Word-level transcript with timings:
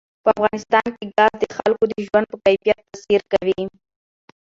په 0.23 0.29
افغانستان 0.35 0.87
کې 0.97 1.05
ګاز 1.15 1.33
د 1.39 1.43
خلکو 1.57 1.83
د 1.91 1.93
ژوند 2.07 2.25
په 2.31 2.37
کیفیت 2.43 2.77
تاثیر 2.91 3.21
کوي. 3.31 3.61